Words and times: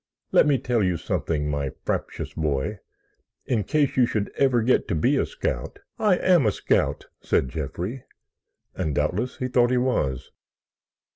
Let 0.31 0.47
me 0.47 0.57
tell 0.57 0.81
you 0.81 0.97
something, 0.97 1.47
my 1.47 1.69
fraptious 1.85 2.33
boy, 2.33 2.79
in 3.45 3.63
case 3.63 3.95
you 3.95 4.07
should 4.07 4.31
ever 4.35 4.63
get 4.63 4.87
to 4.87 4.95
be 4.95 5.15
a 5.15 5.27
scout——" 5.27 5.77
"I 5.99 6.17
am 6.17 6.47
a 6.47 6.51
scout," 6.51 7.05
said 7.21 7.49
Jeffrey, 7.49 8.03
and 8.73 8.95
doubtless 8.95 9.37
he 9.37 9.47
thought 9.47 9.69
he 9.69 9.77
was. 9.77 10.31